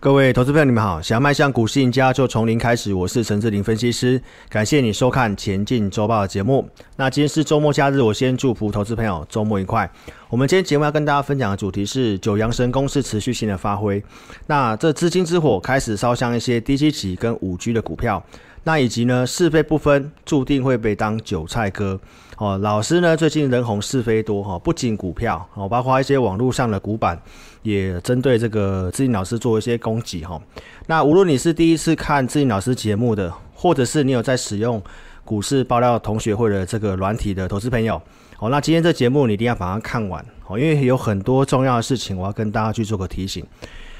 [0.00, 1.00] 各位投资朋友，你们好！
[1.00, 2.92] 想要迈向股市赢家，就从零开始。
[2.92, 4.20] 我是陈志霖分析师，
[4.50, 6.68] 感谢你收看《前进周报》的节目。
[6.96, 9.90] 那今天是周末假日，我先祝福投资朋友周末愉快。
[10.28, 14.02] 我们今天节目要跟大家分享的主题是九阳神功是持续性的发挥。
[14.46, 18.22] 那这资金之火开始烧向一些低基期跟五 G 的股票。
[18.66, 21.98] 那以及呢，是非不分，注定会被当韭菜割。
[22.38, 27.20] 哦，老师呢最近人红是非多哈，不仅股票哦，包括一些网络上的股板，
[27.64, 30.40] 也针对这个志霖老师做一些攻击哈。
[30.86, 34.80] 那无论你是第一次看志霖老师节目的，或者是你有在使用
[35.24, 38.00] 股市爆料同学会的这个软体的投资朋友，
[38.38, 43.44] 哦，那今天这节目你一定要把它看完哦，因为有很多重要的事情我要跟大家去做个提醒。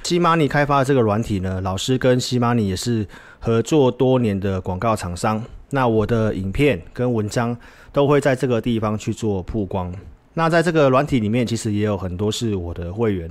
[0.05, 3.06] 西马尼开发的这个软体呢，老师跟西马尼也是
[3.39, 5.42] 合作多年的广告厂商。
[5.70, 7.56] 那我的影片跟文章
[7.91, 9.92] 都会在这个地方去做曝光。
[10.34, 13.30] 那在这个软体里面，其实也有很多是我的会员。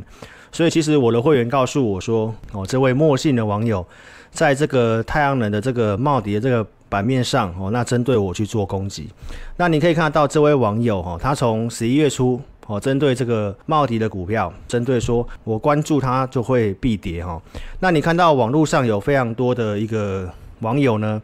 [0.52, 3.86] 所以其实我的会员告诉我说，哦，这位莫姓的网友
[4.32, 9.10] 在这个太阳能的这个茂迪的这个版面上，哦，那针对我去做攻击。
[9.58, 12.42] 那你可以看到这位网友，哈，他从十一月初。
[12.66, 17.38] 哦，针对这个茂迪的股票，针对说我关注它就会必跌哈。
[17.82, 21.22] 那你看到网络上有非常多的一个网友呢，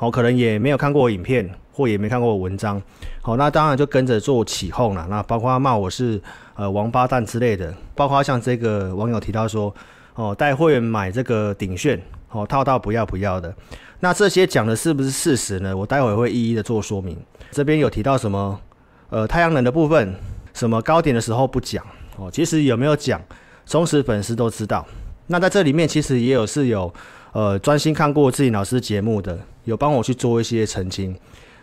[0.00, 2.80] 哦，可能也没有看过影片，或也没看过文章，
[3.22, 5.06] 好，那当然就跟着做起哄了。
[5.08, 6.20] 那包括骂我是
[6.54, 9.74] 呃王八蛋之类的，包括像这个网友提到说，
[10.14, 13.54] 哦，带会员买这个顶炫，哦，套到不要不要的。
[14.00, 15.76] 那这些讲的是不是事实呢？
[15.76, 17.16] 我待会会一一的做说明。
[17.50, 18.60] 这边有提到什么？
[19.10, 20.14] 呃，太阳能的部分。
[20.52, 21.82] 什么高点的时候不讲
[22.16, 22.28] 哦？
[22.28, 23.22] 其实有没有讲，
[23.64, 24.84] 忠实粉丝都知道。
[25.28, 26.92] 那在这里面其实也有是有
[27.32, 31.16] 呃专心看过自己老师节目的，有帮我去做一些澄清，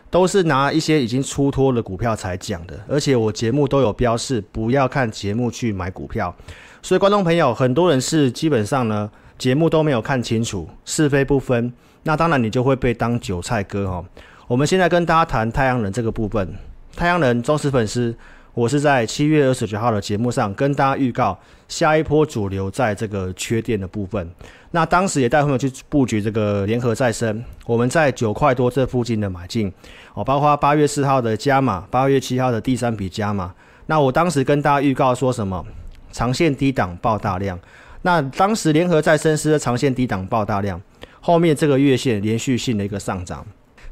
[0.10, 2.80] 都是拿一些已经出脱的股票才讲的。
[2.88, 6.34] 而且我节目都有标示，不要看节目去买股票。
[6.82, 14.06] 所以观众朋友，很多人是基本上呢节目都没有看清楚，是非不分，那当然你就会被当韭菜割哦。
[14.48, 16.56] 我们现在跟大家谈太阳能这个部分，
[16.96, 18.16] 太阳能忠实粉丝。
[18.58, 21.38] 我是在七月二十九号的节目上跟大家预告，
[21.68, 24.28] 下一波主流在这个缺电的部分。
[24.72, 29.72] 那当时也带朋友去布局这个联合再生，我们在九块多这附近的买进
[30.16, 33.54] 哦，包括八月四号的加码，八月七号的第三笔加码。
[33.86, 35.64] 那我当时跟大家预告说什么？
[36.12, 37.60] 长线低档爆大量。
[38.02, 40.82] 那当时联合再生是长线低档爆大量，
[41.22, 43.46] 后面这个月线连续性的一个上涨。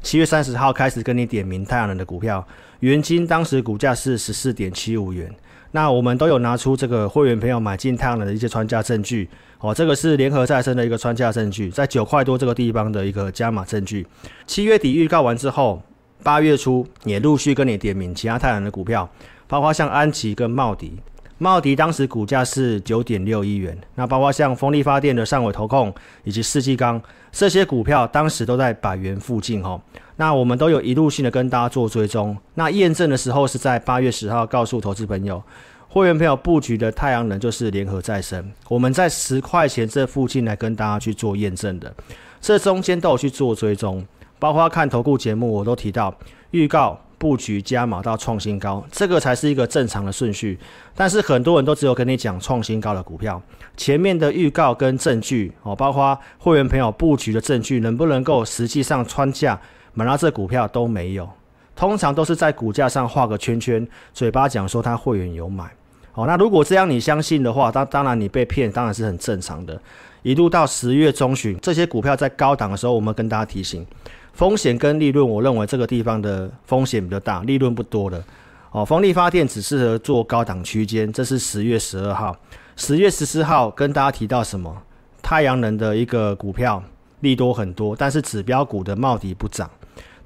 [0.06, 2.46] 七月三十号开始跟你点名太阳能的股票。
[2.78, 5.28] 元金当时股价是十四点七五元，
[5.72, 9.28] 那我们都有拿出这个会员朋友买进太阳能的一些穿价证据，
[9.58, 14.06] 哦，这个是联合再生的一个穿价证据，在九块多这个地方的一个加码证据。
[14.46, 15.82] 七月底预告完之后，
[16.22, 19.10] 八月初也陆续跟你点名其他太阳能的股票，
[19.48, 20.92] 包括像安琪跟茂迪。
[21.38, 25.92] 茂迪当时股价是九点六一元，那包括像风力发电的上尾投控
[26.24, 26.98] 以及世纪钢
[27.36, 29.78] 这些股票，当时都在百元附近哈。
[30.16, 35.42] 那我们都有一路性的跟大家做追踪，那验证的时候是在八月十号告诉投资朋友，
[35.86, 41.94] 会员朋友布局的太阳能就是联合再生，我们在十块钱这附近来跟大家去做验证的，
[42.40, 44.02] 这中间都有去做追踪，
[44.38, 46.14] 包括看投顾节目我都提到
[46.52, 46.98] 预告。
[47.18, 50.58] 布局加码到创新高，这个才是一个正常的顺序。
[50.94, 53.40] 但是很多人都只有跟你讲创新高的股票，
[53.76, 59.60] 前面的预告跟证据哦，包括会员朋友布局的证据，能不能够实际上穿价
[59.94, 61.28] 买到这股票都没有。
[61.74, 65.70] 通常都是在股价上画个圈圈，嘴巴讲说他会员有买。
[66.14, 69.78] 哦，那如果这样你相信的话，当当然你被骗，当然是很正常的。
[70.22, 73.86] 一路到十月中旬，这些股票在高档的时候，我们跟大家提醒。
[74.36, 78.22] 风险跟利润，我认为这个地方的风险比较大，利润不多的。
[78.70, 81.10] 哦，风力发电只适合做高档区间。
[81.10, 82.36] 这是十月十二号，
[82.76, 84.76] 十月十四号跟大家提到什么？
[85.22, 86.82] 太阳能的一个股票
[87.20, 89.70] 利多很多，但是指标股的茂迪不涨。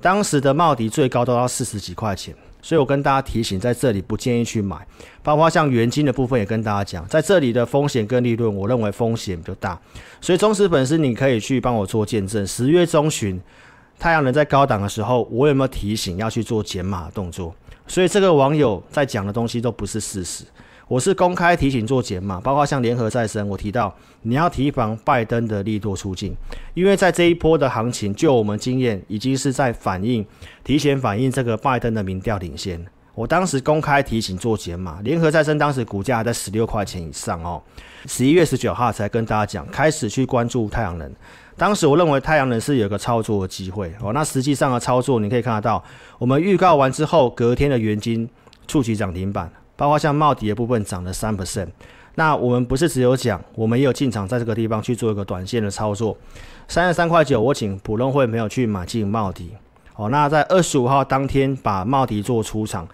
[0.00, 2.34] 当时的茂迪最高都要四十几块钱。
[2.62, 4.77] 所以我跟大家提醒，在这里不建议去买，
[5.22, 9.81] 包括像元金的部分也跟大家讲，在这里的风险跟利润，我认为风险比较大。
[10.21, 12.47] 所以忠实粉丝，你可以去帮我做见证。
[12.47, 13.41] 十月中旬，
[14.00, 17.54] 太阳能在高档的时候，我有没有提醒要去做减码动作？
[17.86, 20.42] 所以这个网友在讲的东西都不是事实。
[20.88, 26.34] 我是公开提醒做减码，包括像联合再生，我提到你要提防拜登的利多出镜，
[26.72, 30.24] 因为在这一波的行情，就我们经验，已经是在反映、
[30.64, 32.84] 提前反映这个拜登的民调领先。
[33.21, 37.61] 我当时公开提醒做减码，联合再生当时股价还在十六块钱以上哦。
[38.07, 41.15] 十一月十九号才跟大家讲，开始去关注太阳能。
[41.55, 44.15] 当时我认为太阳能是有个操作的机会哦。
[44.15, 45.84] 那实际上的操作，你可以看得到，
[46.17, 48.27] 我们预告完之后，隔天的元金
[48.67, 49.53] 触及涨停板。
[49.77, 51.69] 包括像茂迪的部分涨了三 percent，
[52.15, 56.17] 那我们不是只有讲，我们也有进场在这个地方去做一个短线的操作。
[56.69, 59.51] 三十三块九，我请普通会没有去买进茂迪。
[59.97, 62.89] 哦，那在二十五号当天把茂迪做出场。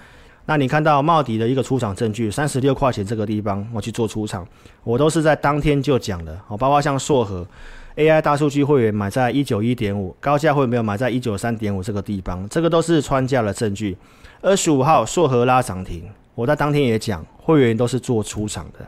[0.48, 4.46] 那你看到茂迪的一个出场证据，三十六块钱这个地方我去做出场，
[4.84, 6.38] 我都是在当天就讲的。
[6.46, 7.44] 哦，包括像硕和
[7.96, 13.96] AI 大数据会员买在一九一点五，高价会没有买在一九三点五这个地方，这个都是穿价的证据。
[14.40, 16.04] 二十五号硕和拉涨停，
[16.36, 18.86] 我在当天也讲，会员都是做出场的。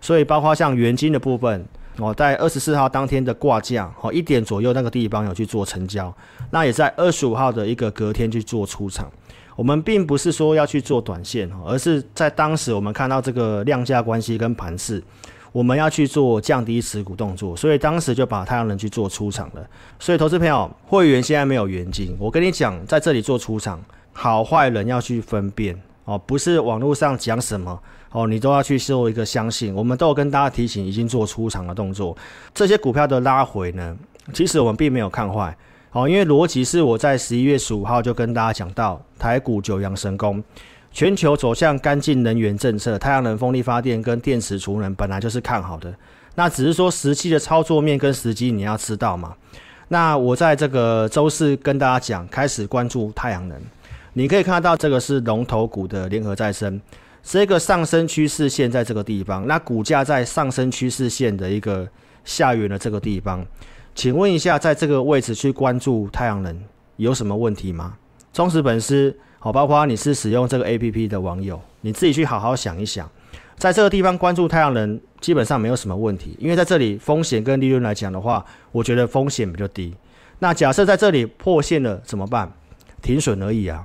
[0.00, 1.64] 所以包括像元金的部分，
[1.98, 6.12] 哦，在二十四号当天的挂价，哦一点左右那个地方有去做成交，
[6.50, 9.08] 那也在二十五号的一个隔天去做出场。
[9.56, 15.02] 我们并不是说要去做短线，而是在当时我们看到这个量价关系跟盘势，
[15.50, 19.66] 我们要去做降低持股动作，所以当时就把太阳能去做出场了。
[19.98, 23.82] 所以投资朋友，会员现在没有元金，我跟你讲，在这里做出场，
[24.12, 27.80] 好坏人要去分辨哦，不是网络上讲什么
[28.10, 29.74] 哦，你都要去做一个相信。
[29.74, 32.14] 我们都有跟大家提醒，已经做出场的动作，
[32.52, 33.96] 这些股票的拉回呢，
[34.34, 35.56] 其实我们并没有看坏。
[35.92, 40.44] 哦，因为逻辑是我在十一月十五号就跟大家讲到，台股九阳神功，
[40.92, 45.94] 全球走向干净能源政策，太阳能、风力发电跟电池储能本来就是看好的，
[46.34, 49.34] 那只是说实际的操作面跟时机你要知道嘛。
[49.88, 53.58] 那我在这个周四跟大家讲，开始关注太阳能，
[54.12, 56.78] 你可以看到这个是龙头股的联合再生，
[57.22, 61.88] 这个上升趋势线在这个地方，那股价在上升趋势线的一个
[62.24, 63.46] 下缘的这个地方。
[63.96, 66.54] 请问一下，在这个位置去关注太阳能
[66.96, 67.96] 有什么问题吗？
[68.30, 73.10] 忠实粉丝，好，包括你是使用这个 APP 的网友，你自己去好好想一想，
[73.56, 79.94] 在这个地方关注太阳能基本上没有什么问题，因为在这里风险跟利润来讲的话，我觉得风险比较低。
[80.40, 82.52] 那假设在这里破线了怎么办？
[83.00, 83.82] 停损而已啊。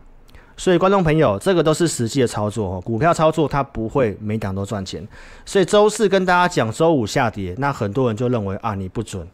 [0.57, 5.07] 所以观众朋友，这个都是实际的操作哦，股票操作它不会每档都赚钱。
[5.45, 9.25] 所以周四跟大家讲周五下跌，那很多人就认为啊你不准。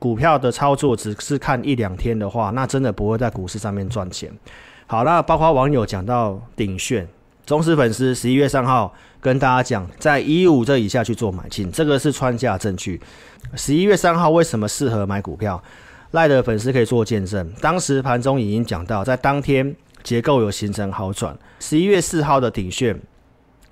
[0.00, 4.32] 股票的操作只是看一两天的话，那真的不会在股市上面赚钱。
[4.86, 7.06] 好，那包括网友讲到鼎炫，
[7.44, 12.98] 忠实粉丝十一月三号跟大家讲，在一五这以下去做买进，这个是穿价证据。
[13.54, 15.62] 十一月三号为什么适合买股票？
[16.12, 17.52] 赖的粉丝可以做见证。
[17.60, 21.38] 当时盘中已经讲到，在当天结构有形成好转。
[21.60, 22.98] 十一月四号的鼎炫。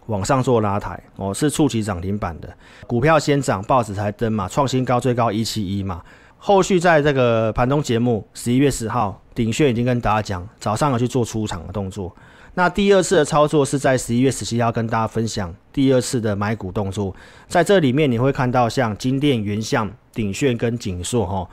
[0.08, 2.48] 往上做拉抬哦，是触及涨停板的
[2.86, 6.02] 股票先涨，报纸才登嘛，创新高最高一七一嘛。
[6.36, 12.14] 后续在这个盘中节目，十一月十号，鼎炫已经跟大家讲，早上要去做出场的动作。
[12.54, 17.14] 那第二次的操作是在十一月十七号跟大家分享第二次的买股动作，
[17.46, 21.48] 在这里面你会看到像金电、原相、鼎炫跟景硕哈。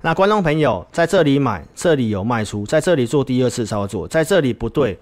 [0.00, 4.98] 那观众朋友在这里买，这里有卖出，在这里做第二次操作，在这里不对，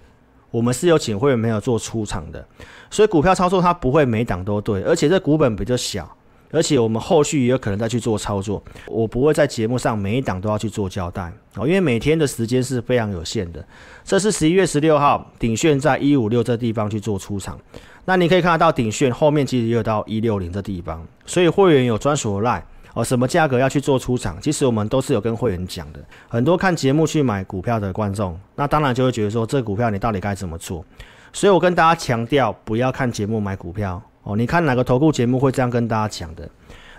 [0.51, 2.45] 我们是有请会员没有做出场的。
[2.89, 6.09] 所以股票操作它不会每档都对，而且这股本比较小，
[6.51, 8.63] 而且我们后续也有可能再去做操作。
[8.87, 13.65] 我不会在节目上每一档都要去做交代哦，因为每天的时间是非常有限的。
[14.05, 17.59] 这是十一月十六号，鼎炫在一五六这地方去做出场，
[18.05, 22.61] 那你可以看得到鼎炫后面其实也有到一六零这地方，所以会员有专属的 LINE
[22.97, 25.99] 哦，什么价格要去做出场，其实我们都是有跟会员讲的。
[26.27, 30.83] 很多看节目去买股票的观众，那当然就会觉得说，这股票你到底该怎么做？
[31.31, 34.35] 所以我跟大家强调，不要看节目买股票哦。
[34.35, 36.49] 你看哪个投顾节目会这样跟大家讲的？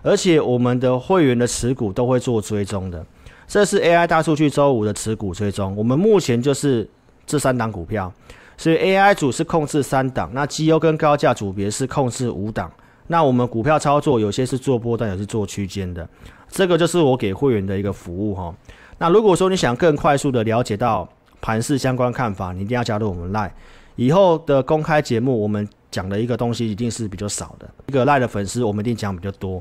[0.02, 3.04] 而且我们的会员的持股都会做追踪的。
[3.48, 5.74] 这是 AI 大数据周五的持股追踪。
[5.74, 6.88] 我们目前就是
[7.26, 8.12] 这三档股票，
[8.56, 12.70] 所以 AI 组是控制三档，那绩优跟高价组别是控制五档。
[13.08, 16.08] 那我们股票操作有些是做波段，有些是做区间的。
[16.48, 18.54] 这个就是我给会员的一个服务哈。
[18.98, 21.08] 那如果说你想更快速的了解到
[21.40, 23.52] 盘市相关看法，你一定要加入我们赖。
[23.96, 27.68] 以后的公开节目，我们讲的一个东西一定是比较少的。
[27.88, 29.60] 一个赖的粉丝，我们一定讲比较多。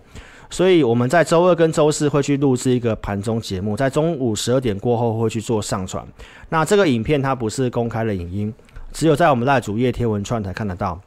[0.50, 6.06] 所以我们在周二跟周四会去录制一个盘中节目，在中午十二点过后会去做上传。
[6.50, 8.54] 那这个影片它不是公开的影音，
[8.94, 11.00] 只有在我们赖主页贴文串才看得到。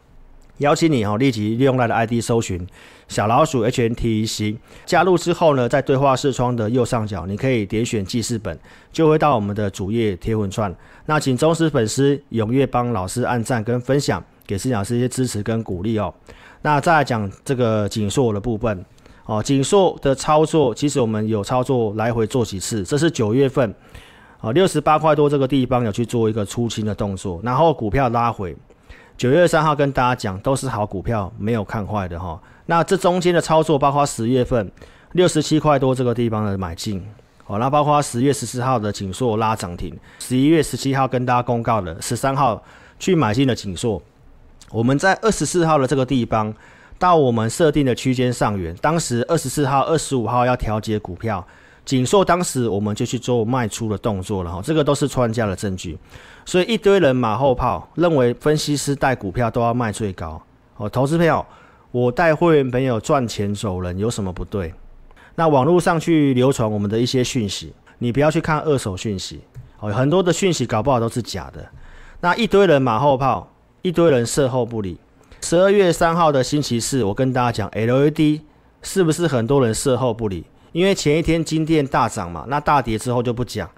[0.61, 2.67] 邀请你哦，立即利用赖的 ID 搜寻
[3.09, 8.59] 小老鼠 HNTEC，加入之后呢，在对话视窗的右上角，你可以点选记事本，
[8.93, 10.75] 就会到我们的主页贴文串。
[11.07, 16.13] 那请忠实粉丝踊跃帮老师按赞跟分享，给思老师一些支持跟鼓励哦。
[16.61, 18.85] 那再来讲这个景硕的部分
[19.25, 23.75] 哦，紧缩的操作其实我们有操作来回做几次，这是九月份
[24.39, 28.55] 啊六十八块多这个地方有去做一个出清的动作，然后股票拉回。
[29.21, 32.41] 九月三号跟大家讲，都是好股票，没有看坏的哈。
[32.65, 34.73] 那这中间的操作，包括十月份
[35.13, 37.07] 六十七块多这个地方的买进，
[37.45, 42.65] 好，那包括十月十四号的景硕拉涨停，十一月十七号跟大家公告的十三号
[42.99, 44.01] 去买进的景硕，
[44.71, 46.51] 我们在二十四号的这个地方
[46.99, 51.47] 到我们设定的区间上缘，当时二十四号、二十五号要调节股票，
[51.91, 55.99] 景硕当时我们就去做卖出的动作了哈，这个都是专家的证据。
[56.45, 60.41] 所以一堆人马后炮，认为分析师带股票都要卖最高。
[60.77, 61.45] 哦，投资朋友，
[61.91, 64.73] 我带会员朋友赚钱走人有什么不对？
[65.35, 69.41] 那网络上去流传我们的一些讯息，你不要去看二手讯息，
[69.81, 71.69] 哦，很多的讯息搞不好都是假的。
[72.21, 74.97] 那一堆人马后炮，一堆人事后不理。
[75.41, 78.43] 十二月三号的星期四，我跟大家讲，LED
[78.81, 80.45] 是不是很多人事后不理？
[80.73, 83.69] 因为前一天金电大涨嘛，那大跌之后就不讲。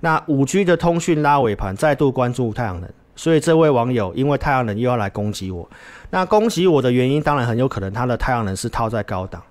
[0.00, 5.68] 那五 G 的通讯拉尾盘，再度关注太阳能，所以这位网友因为太阳能又要来攻击我。
[6.10, 9.42] 那攻击我的原因，当然很有可能他的太阳能是套在高档，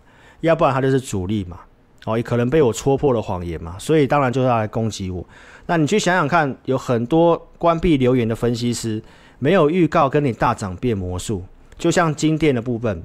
[0.42, 1.60] 要不然他就是主力嘛。
[2.06, 5.26] 哦，也可能被我戳破了谎言嘛，所以当然就是要来攻击我。
[5.66, 9.02] 那你去想想看，有很多关闭留言的分析师。
[9.40, 11.44] 没有预告跟你大涨变魔术，
[11.78, 13.04] 就像金电的部分，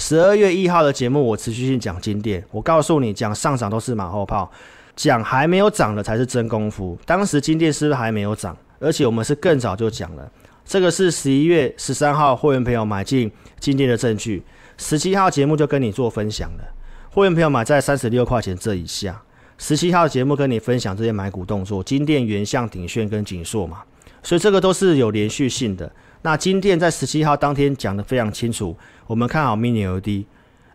[0.00, 4.48] 十二月一号的节目我持续性讲金电，我告诉你讲上涨都是马后炮，
[4.94, 6.96] 讲还没有涨的才是真功夫。
[7.04, 8.56] 当时金电是不是还没有涨？
[8.78, 10.30] 而且我们是更早就讲了，
[10.64, 13.28] 这个是十一月十三号会员朋友买进
[13.58, 14.44] 金电的证据，
[14.76, 16.64] 十七号节目就跟你做分享了，
[17.10, 19.20] 会员朋友买在三十六块钱这以下，
[19.58, 23.78] 十七号节目跟你分享这些买股动作，金电、原相、鼎炫跟景硕嘛。
[24.22, 25.90] 所以这个都是有连续性的。
[26.22, 30.24] 那金店在十七号当天讲得非常清楚，我们看好 Mini LD，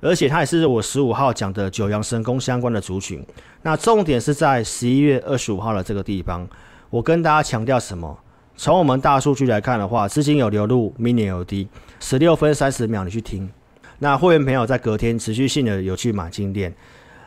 [0.01, 3.25] 而且它也是我十五号讲的九阳神功相关的族群。
[3.62, 6.47] 那重点是在十一月二十五号的这个地方，
[6.89, 8.17] 我跟大家强调什么？
[8.55, 11.67] 从我们大数据来看的话，资金有流入 Mini LD，
[12.00, 13.50] 十六分三十秒你去听。
[14.00, 16.73] 那会员朋友在隔天持续性的有去买金店，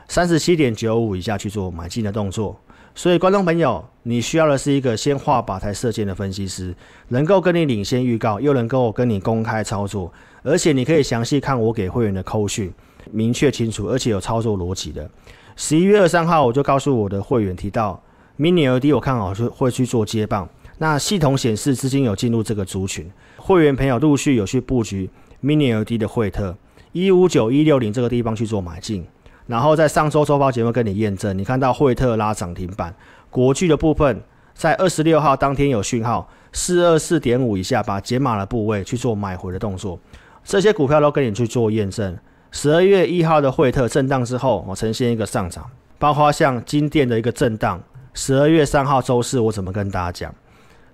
[0.09, 2.59] 三十七点九五以下去做买进的动作。
[2.99, 6.75] 所以，观众朋友，你需要的是一个先画靶才射箭的分析师，
[7.09, 10.11] 能够跟你领先预告，又能够跟你公开操作，
[10.43, 12.73] 而且你可以详细看我给会员的扣讯，
[13.13, 15.09] 明确清楚，而且有操作逻辑的。
[15.57, 18.03] 十一月二三号，我就告诉我的会员提到
[18.39, 20.49] ，Mini L D 我看好就会去做接棒。
[20.79, 25.11] 那系统显示资金有进入这个族群，会员朋友陆续有去布局
[25.45, 26.57] Mini L D 的惠特
[26.93, 29.07] 一五九一六零这个地方去做买进。
[29.47, 32.95] 然后在上周周报节目跟你验证，你看到惠特拉涨停板，
[33.31, 34.21] 国巨的部分
[34.55, 39.99] 在二十六号当天有讯号，四二四点五以下把解码的部位去做买回的动作，
[40.45, 42.17] 这些股票都跟你去做验证。
[42.51, 45.65] 十二月一号的惠特震荡之后，我呈现一个上涨，
[45.99, 47.81] 包括像金电的一个震荡。
[48.15, 50.35] 十二月三号周四我怎么跟大家讲？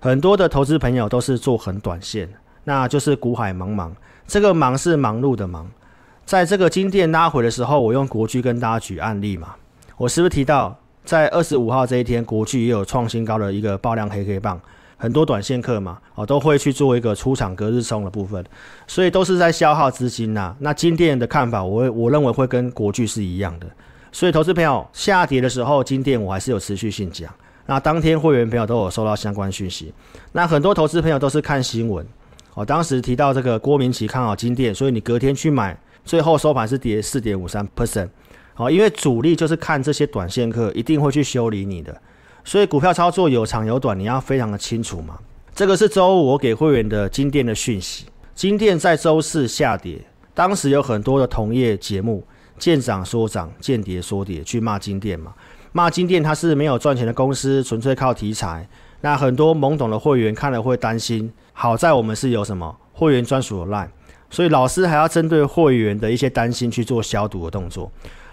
[0.01, 2.27] 很多的投资朋友都是做很短线，
[2.65, 3.89] 那就是股海茫茫，
[4.27, 5.71] 这个忙是忙碌的忙。
[6.25, 9.55] 在这个金电拉回的时候，我用国巨跟大家举案例嘛。
[9.97, 10.75] 我是不是提到
[11.05, 14.59] 在二十五号这一天，国巨也有创新高的一个爆量黑黑棒，
[14.97, 18.43] 很多短线客嘛，哦都会去做一个出场隔日冲的部分，
[18.87, 20.55] 所以都是在消耗资金呐。
[20.59, 23.67] 那金电的看法，我我认为会跟国巨是一样的。
[24.11, 27.29] 所以投资朋友下跌的时候，金电我还是有持续性讲。
[27.65, 29.93] 那当天会员朋友都有收到相关讯息。
[30.31, 32.05] 那很多投资朋友都是看新闻，
[32.55, 35.77] 我当时提到这个郭明錤看好金电，所以你隔天去买。
[36.05, 38.09] 最后收盘是跌四点五三 percent，
[38.53, 42.01] 好，因为主力就是看这些短线客一定会去修理你的，
[42.43, 45.17] 所以股票操作有长有短，你要非常的清楚嘛。
[45.55, 48.05] 这个是周五我给会员的金店的讯息，
[48.35, 49.99] 金店在周四下跌，
[50.33, 52.23] 当时有很多的同业节目
[52.57, 55.33] 见涨说涨，见跌说跌，去骂金店嘛，
[55.71, 58.67] 骂金店它是没有赚钱的公司，纯粹靠题材。
[59.01, 63.89] 那很多懵懂的会员看了会担心，好在我们是有什么会员专属的 line。
[64.33, 67.91] 所以老师还要针对会员的一些担心去做消毒的动作。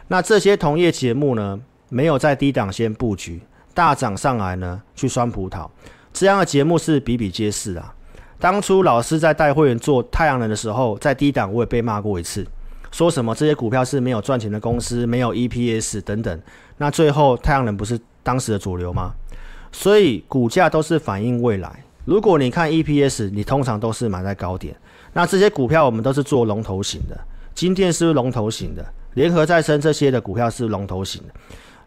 [0.09, 3.39] 那这些同业节目呢，没有在低档先布局，
[3.75, 5.69] 大涨上来呢去酸葡萄，
[6.11, 7.95] 这样的节目是比比皆是啊。
[8.39, 12.47] 当初老师在带会员做太阳能的时候，在低档我也被骂过一次，
[12.91, 16.41] 说什么这些股票是没有赚钱的公司，没有 EPS 等等。
[16.79, 19.13] 那最后太阳能不是当时的主流吗？
[19.71, 21.85] 所以股价都是反映未来。
[22.07, 24.75] 如果你看 EPS，你通常都是买在高点。
[25.13, 27.19] 那这些股票我们都是做龙头型的，
[27.55, 28.85] 金电是龙头型的？
[29.15, 31.35] 联合再生这些的股票是龙头型的。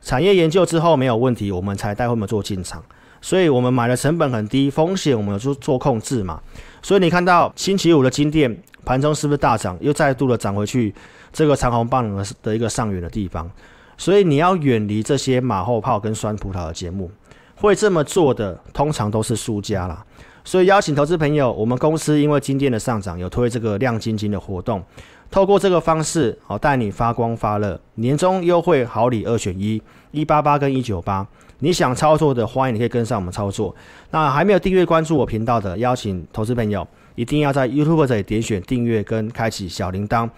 [0.02, 2.84] 产业研究之后没有问题，我们才带会们做进场。
[3.22, 6.42] 所以我们买的成本很低，风险我们有做做控制嘛。
[6.82, 10.94] 所以你看到星期五的金电盘中是不是大涨，又再度的涨回去
[11.32, 13.50] 这个长虹棒的一个上缘的地方？
[13.98, 17.10] 所以你要远离这些马后炮跟酸葡萄的节目，
[17.56, 20.06] 会这么做的通常都是输家啦。
[20.44, 24.84] 所以邀请投资朋友，我们公司因为金店的上涨，有推这个亮晶晶的活动，
[25.32, 27.80] 透过这个方式，好带你发光发热。
[27.96, 29.82] 年终优惠好礼二选一，
[30.12, 31.26] 一八八跟一九八，
[31.60, 33.74] 你想操作的，欢迎你可以跟上我们操作。
[34.12, 36.86] 那还没有订阅关注我频道的，邀请投资朋友
[37.16, 40.30] 一定要在 YouTube 这里点选订阅跟开启小铃铛。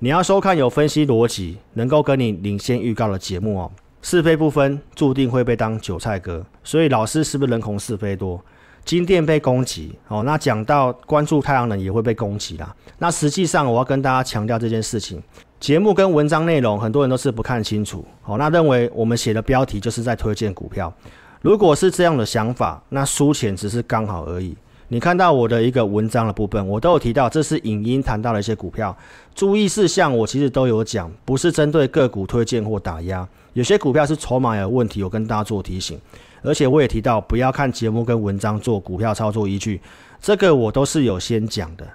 [0.00, 3.70] 你要收看有分析逻辑、能够跟你领先预告的节目哦。
[4.02, 6.44] 是非不分，注定会被当韭菜割。
[6.62, 8.38] 所以老师是不是人红是非多？
[8.84, 12.74] 金店被攻击哦，那讲到关注太阳能也会被攻击啦。
[12.98, 15.22] 那实际上我要跟大家强调这件事情，
[15.58, 20.92] 节目跟文章内容很多人都是不看清楚哦，那认为我们写的标题就是在推荐股票。
[21.40, 24.56] 如果是这样的想法，那输钱只是刚好而已。
[24.88, 28.96] 你看到我的一个文章的部分，我都有提到，这是影音谈到的一些股票
[29.34, 33.26] 注意事项，我其实都有讲，不是针对个股推荐或打压。
[33.54, 35.98] 有些股票是筹码有问题，我跟大家做提醒，
[36.44, 39.80] 而且我也提到不要看节目跟文章做股票操作依据，
[40.20, 41.88] 这个我都是有先讲的。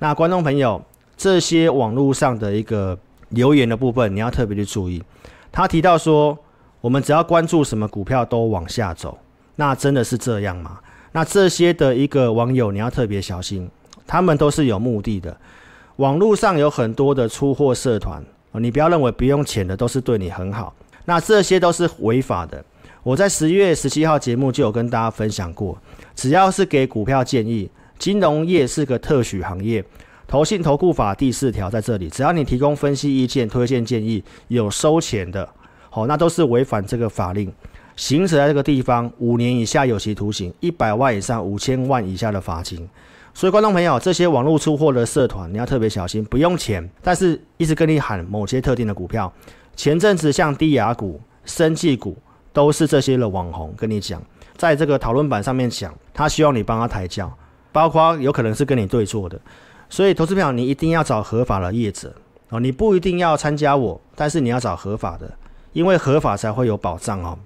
[0.00, 0.82] 那观众朋友，
[1.16, 5.02] 这些网络上的一个留言的部分，你要特别去注意。
[5.52, 6.36] 他提到说，
[6.80, 9.16] 我们只要关注什么股票都往下走，
[9.54, 10.80] 那真的是这样吗？
[11.12, 13.70] 那这些的一个网友，你要特别小心，
[14.06, 15.36] 他们都是有目的的。
[15.96, 20.74] 网络上有很多的出货社团，你不要认为不用钱的都是对你很好。
[21.04, 22.64] 那这些都是违法的。
[23.02, 25.76] 我在十月十七号节目就有跟大家分享过，
[26.14, 27.68] 只要是给股票建议，
[27.98, 29.84] 金融业是个特许行业，
[30.28, 35.48] 投信投顾法第四条在这里，只要你提供分析意见、推荐建议，有收钱的，
[35.90, 37.52] 好，那都是违反这个法令，
[37.96, 42.88] 行驶在这个地方五年以下有期徒刑，一百万以上五千万以下的罚金。
[43.34, 49.32] 所以观众朋友，这些网络出货的社团你要特别小心，不用钱，但是一直跟你喊某些特定的股票。
[49.74, 52.16] 前阵子像低亚股、生技股，
[52.52, 54.22] 都是这些的网红跟你讲，
[54.56, 57.32] 在这个讨论板上面讲，他希望你帮他抬轿，
[57.72, 59.40] 包括有可能是跟你对做的，
[59.88, 62.14] 所以投资票你一定要找合法的业者
[62.50, 65.32] 哦，你不一定要参加我，但是你要找合法的，
[65.72, 67.38] 因为合法才会有保障哦。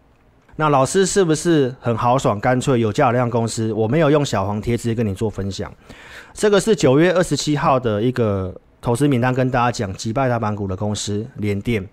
[0.57, 2.81] 那老师是不是很豪爽、干脆？
[2.81, 5.73] 有价有量公司，我没有用小黄贴直接跟你做分享，
[6.33, 11.87] 这个是九月二十七号的一个投资名单，跟大家讲击败大盘股的公司联电。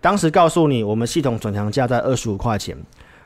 [0.00, 2.76] 当时告诉你，我们系统转强价在二十五块钱，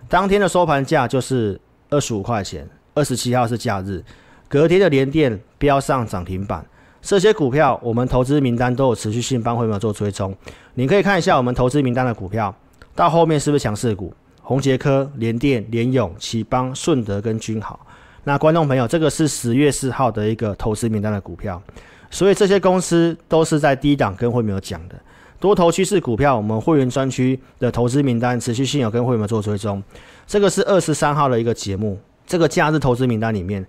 [0.09, 1.61] 当天的收盘价就是
[1.91, 2.69] 二十五块钱。
[2.97, 4.01] 二十七号是假日，
[4.49, 6.65] 隔天的联电飙上涨停板。
[7.03, 10.33] 这些股票我们投资名单都有持续性帮会员做追踪，
[10.75, 12.55] 你可以看一下我们投资名单的股票，
[12.95, 14.15] 到后面是不是强势股？
[14.43, 17.79] 宏捷科、联电、联咏、启邦、顺德跟君豪。
[18.23, 21.61] 那观众朋友，这个是十月四号的一个投资名单的股票，
[22.11, 24.95] 所以这些公司都是在低档跟会员讲的。
[25.45, 29.83] 多头趋势股票，我们会员专区的投资名单持续性有跟会员们做追踪。
[30.27, 33.63] 这个是二十三号的一个节目，这个假日投资名单里面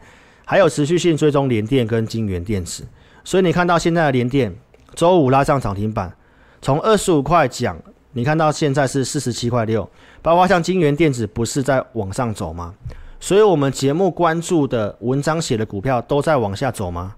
[0.45, 2.87] 还有持续性追踪联电跟金元电子。
[3.25, 4.55] 所以你看到现在的联电
[4.93, 6.15] 周五拉上涨停板，
[6.61, 7.77] 从二十五块讲，
[8.13, 9.85] 你看到现在是四十七块六。
[10.21, 12.73] 包括像金元电子不是在往上走吗？
[13.19, 17.15] 所以我们节目关注的文章写的股票都在往下走吗？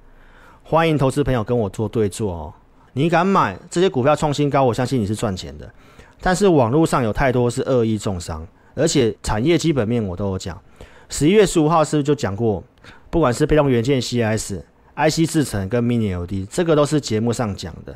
[0.64, 2.54] 欢迎投资朋友跟我做对做哦。
[2.98, 5.72] 你敢买这些股票创新高，我相信你是赚钱的。
[6.20, 10.60] 但是网络上有太多是恶意重伤，而且产业基本面我都有讲。
[11.08, 12.64] 十一月十五号是不是就讲过？
[13.12, 14.62] 不管是被动元件、CIS、
[14.96, 17.96] IC 制程跟 Mini LED，这个都是节目上讲的。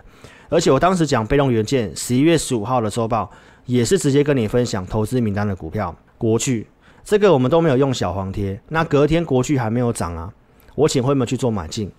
[0.50, 3.32] 而且我当时讲被动元件，十一月十五号的周报
[3.66, 5.96] 也是直接跟你分享投资名单的股票。
[6.20, 6.68] 国巨
[7.04, 10.32] 这个我们都没有用小黄贴，那隔天国巨还没有涨啊，
[10.76, 11.92] 我请会员去做买进。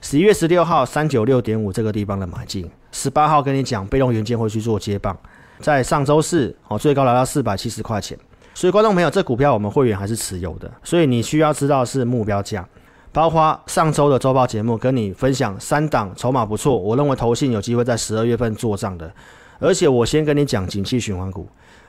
[0.00, 5.16] 十一月十六号三九六点五这个地方的买进，十八号跟你讲被动元件会去做接棒，
[5.58, 8.16] 在上周四哦最高来到四百七十块钱，
[8.54, 12.66] 所以观众朋友这股票我们会员还是持有的，所以你需要知道是目标价，
[13.12, 19.12] 包括上周的周报节目跟你分享三档筹码不错，我认为投信有机会在十二月份做账的，
[19.58, 21.48] 而且我先跟你讲景气循环股，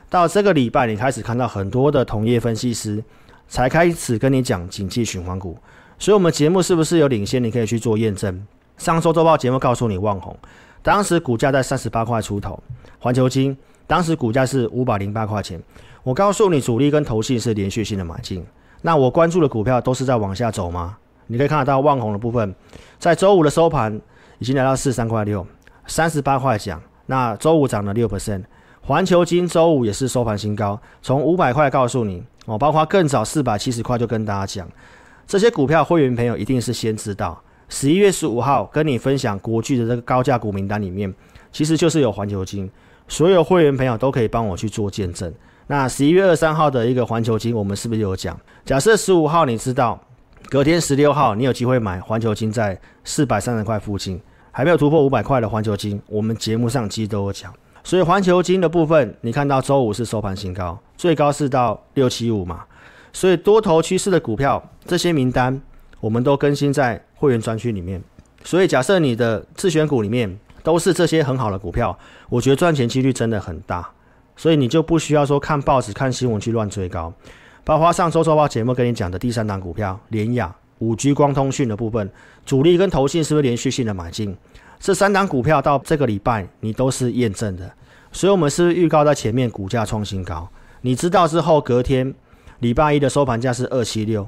[0.09, 3.03] 到这个礼拜你开始看到很多的同业分析师
[3.47, 5.55] 才开始跟你讲景气循环股。
[5.99, 7.43] 所以，我们节目是不是有领先？
[7.43, 8.41] 你可以去做验证。
[8.77, 10.35] 上周周报节目告诉你，旺宏
[10.81, 12.57] 当时股价在三十八块出头，
[12.99, 15.61] 环球金当时股价是五百零八块钱。
[16.01, 18.45] 我告诉你，主力跟投信是连续性的买进。
[18.81, 20.95] 那我关注的股票都是在往下走吗？
[21.27, 22.55] 你可以看得到，旺宏的部分
[22.97, 23.99] 在周五的收盘
[24.37, 25.45] 已经来到四十三块六，
[25.85, 26.81] 三十八块讲。
[27.07, 28.43] 那周五涨了六 percent。
[28.81, 34.67] 环球金周五也是收盘新高，从五百块告诉你哦，包括更早四百七十块就跟大家讲。
[35.29, 41.13] 这些股票会员朋友一定是先知道，十一月十五号跟你分享国巨的这个高价股名单里面，
[41.51, 42.67] 其实就是有环球金，
[43.07, 45.31] 所有会员朋友都可以帮我去做见证。
[45.67, 48.35] 那十一月二三号的一个环球金，我们是不是有讲？
[48.65, 50.01] 假设十五号你知道，
[50.49, 57.53] 隔天十六号你有机会买环球金在四百三十块附近，还没有突破五百块的环球金，我们节目上其实都有讲。
[57.83, 62.65] 所以环球金的部分，你看到周五是收盘新高，最高是到六七五嘛。
[63.11, 65.61] 所以多头趋势的股票，这些名单
[65.99, 68.01] 我们都更新在会员专区里面。
[68.43, 71.97] 所以假设你的自选股里面都是这些很好的股票，
[72.29, 73.89] 我觉得赚钱几率真的很大。
[74.37, 77.13] 所以你就不需要说看报纸、看新闻去乱追高。
[77.65, 82.09] 包括上周周报节目跟你讲的第三档股票联亚五 G 光通讯的部分，
[82.45, 84.35] 主力跟投信是不是连续性的买进？
[84.79, 87.69] 这三档股票到这个礼拜你都是验证的。
[88.13, 90.49] 所以我们是预告在前面股价创新高，
[90.81, 92.13] 你知道之后隔天
[92.59, 94.27] 礼拜一的收盘价是二七六，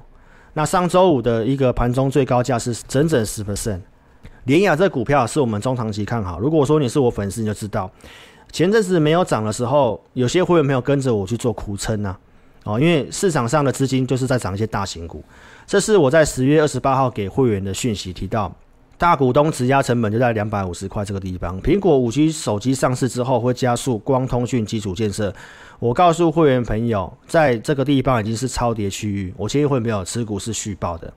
[0.54, 3.80] 那上周五的一个盘中最高价是整整十 percent。
[4.46, 6.40] 联雅这股票是我们中长期看好。
[6.40, 7.92] 如果说你是我粉丝，你就知道。
[8.52, 12.16] 前阵子没有涨的时候，有些会员没有跟着我去做苦撑呐，
[12.64, 15.24] 哦，因为市场上的资金就是在涨一些大型股。
[15.68, 18.54] 这是我在十月二十八号给会员的讯息提到，
[18.98, 21.62] 大股东质押成本就在两百五十块这个地方。
[21.62, 25.34] 苹果五 G 手机上市之后，会加速光通讯基础建设。
[25.82, 31.12] 我告诉会员朋友，在这个地方已经是超跌区域，我建议会员朋友持股是续报的。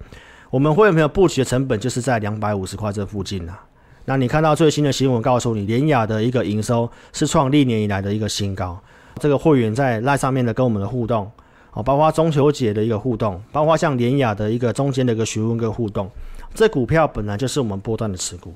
[0.49, 3.59] 我们会员朋友布局的成本就是在两百五十块这附近呐。
[4.07, 8.81] 那你看到最新的新闻，告诉你联亚的一个营收是创历年以来的一个新高。
[9.21, 11.31] 这个会员在赖上面的跟我们的互动，
[11.75, 16.11] 哦，包括中秋节的一个互动，包括像联亚的一个中间的一个询问跟互动。
[16.55, 18.55] 这股票本来就是我们波段的持股，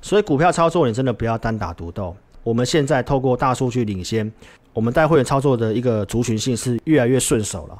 [0.00, 2.16] 所以股票操作你真的不要单打独斗。
[2.42, 4.32] 我们现在透过大数据领先，
[4.72, 7.78] 我们带会员操作的一个族群性是越来越顺手了。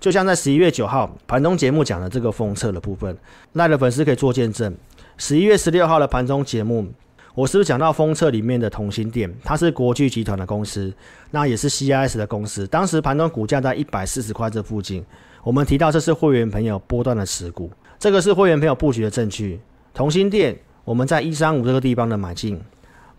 [0.00, 3.16] 就像在十一月九号盘中节目讲的这个封测的部分，
[3.52, 4.74] 赖的粉丝可以做见证。
[5.16, 6.88] 十一月十六号的盘中节目，
[7.34, 9.32] 我是不是讲到封测里面的同心店？
[9.44, 10.92] 它是国巨集团的公司，
[11.30, 12.66] 那也是 CIS 的公司。
[12.66, 15.04] 当时盘中股价在一百四十块这附近，
[15.44, 19.60] 我们提到这是会员朋友波段的持股，这个是会员朋友布局的证据。
[19.94, 22.60] 同心店我们在一三五这个地方的买进，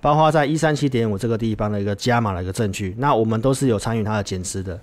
[0.04, 4.78] 包括在一三七点五这个地方的一个加码的一个证据，那我们都是有参与它的减持的。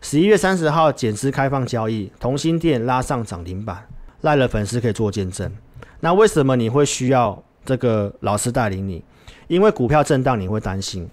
[0.00, 3.86] 十一月三十号减资开放交易，同心店拉上涨停板，
[4.22, 5.52] 赖了粉丝可以做见证。
[6.00, 9.04] 那为什么你会需要这个老师带领你？
[9.48, 11.06] 因为股票震荡你会担心，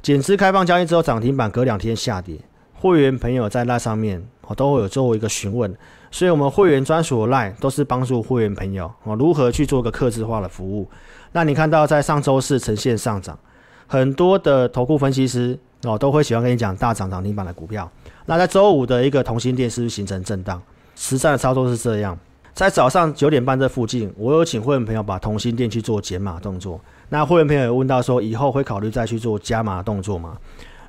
[0.00, 2.38] 减资开放交易之后涨停板隔两天下跌，
[2.72, 5.76] 会员朋友在那上面我都会有做一个询问，
[6.10, 10.88] 所以我们会员专属的 LINE 都是帮助会员朋友哦如何去做个客制化的服务。
[11.32, 13.38] 那你看到在上周四呈现上涨，
[13.86, 17.90] 很多的投顾分析师哦都会喜欢跟你讲大涨涨停板的股票。
[18.26, 20.60] 那在周五的一个同心电是不是形成震荡？
[20.96, 22.18] 实战的操作是这样。
[22.52, 26.80] 在早上九点半这附近，我有请会员朋友把同心电去做减码动作。
[27.08, 30.36] 那会员朋友有问到说，以后会考虑再去做加码动作吗？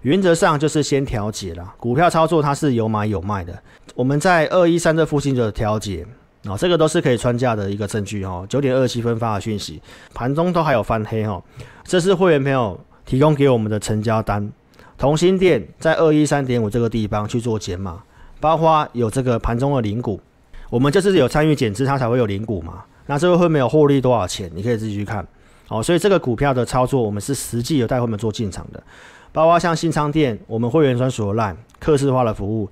[0.02, 1.74] 原则上就是先调节啦。
[1.80, 3.58] 股票操作它是有买有卖的。
[3.94, 6.06] 我们在二一三这附近的调节
[6.46, 8.44] 啊，这个都是可以穿价的一个证据哈。
[8.50, 9.82] 九点二七分发的讯息，
[10.14, 11.42] 盘中都还有翻黑哈。
[11.84, 14.52] 这是会员朋友提供给我们的成交单。
[14.98, 18.02] 同心店在二一三点五这个地方去做减码，
[18.40, 20.20] 包括有这个盘中的零股。
[20.70, 22.84] 我们就是有参与减资，它才会有零股嘛。
[23.06, 24.50] 那这个会没有获利多少钱？
[24.56, 25.28] 你可以自己去看。
[25.68, 28.82] 哦，所以这个股票的操作，我们是实际有带会员做进场的。
[29.32, 32.70] 包括像新昌店，我们会员专属的 LINE 客制化的服务。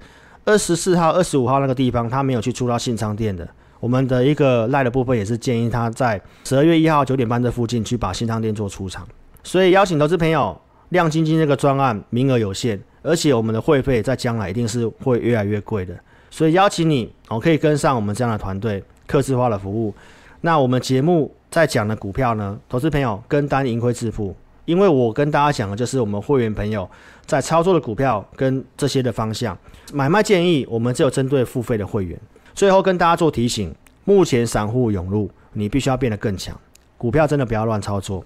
[0.49, 3.47] 二十四号、二十五号那个地方，他没有去出到新昌店的。
[3.79, 9.07] 我们的一个赖的部分也是建议他在十二月一号九点半这附近去把新昌店做出场。
[9.43, 10.59] 所以邀请投资朋友，
[10.89, 15.95] 亮晶晶这个专案名额有限，而且我们的会费在将来一定是会越来越贵的。
[16.31, 19.93] 所以邀请你，我可以跟上我们这样的团队，客制化的服务。
[20.41, 24.35] 那我们节目在讲的股票呢，投资朋友跟单盈亏自负。
[24.69, 26.87] 因为我跟大家讲的就是我们会员朋友
[27.25, 29.57] 在操作的股票跟这些的方向，
[29.91, 32.15] 买卖建议我们只有针对付费的会员。
[32.53, 33.73] 最后跟大家做提醒，
[34.05, 36.55] 目前散户涌入，你必须要变得更强，
[36.99, 38.23] 股票真的不要乱操作。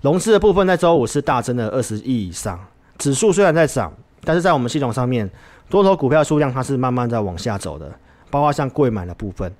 [0.00, 2.56] 融资的部分在周五是大增了二十亿以上，
[2.96, 5.28] 指数虽然在涨，但是在我们系统上面。
[5.68, 7.88] 多头股票数量它是慢慢在往下走的，
[8.28, 9.54] 包括像贵买的部分，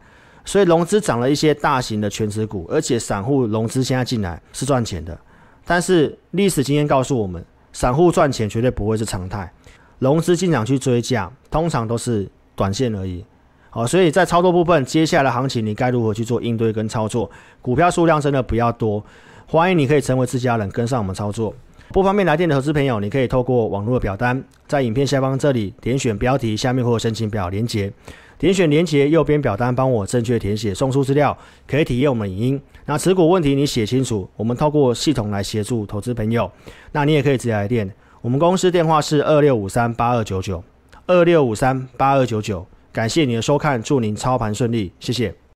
[0.45, 5.17] 所以融资涨了一些大型的全职股，而且散户融资现在进来是赚钱的，
[5.65, 9.53] 但是历史经验告诉我们，散户赚钱绝对不会是常态，
[9.99, 13.25] 融资进场去追价，通常都是短线而已。
[13.71, 17.31] 好，所以在操作部分，接下来的行情你该如何去做应对跟操作？
[17.63, 19.05] 股票数量真的不要多，
[19.47, 21.55] 欢迎你可以成为自家人，跟上我们操作。
[21.93, 27.93] 不方便来电的投资朋友，你可以透过网络的表单，在影片下方这里点选标题，下面会有申请表连接，
[28.39, 32.63] 点选连接右边表单，帮我正确填写送出资料，可以体验我们影音。
[32.87, 36.49] 那持股问题你写清楚，我们透过系统来协助投资朋友。
[36.93, 40.63] 那你也可以直接来电，我们公司电话是二六五三八二九九
[41.07, 42.65] 二六五三八二九九。
[42.93, 45.40] 感谢你的收看，祝您操盘顺利，谢谢。